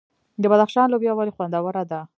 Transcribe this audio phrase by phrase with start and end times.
[0.41, 2.01] د بدخشان لوبیا ولې خوندوره ده؟